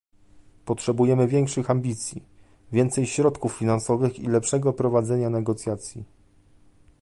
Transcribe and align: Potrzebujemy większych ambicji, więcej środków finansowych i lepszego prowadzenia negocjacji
Potrzebujemy 0.65 1.27
większych 1.27 1.69
ambicji, 1.69 2.23
więcej 2.71 3.05
środków 3.05 3.53
finansowych 3.53 4.19
i 4.19 4.27
lepszego 4.27 4.73
prowadzenia 4.73 5.29
negocjacji 5.29 6.03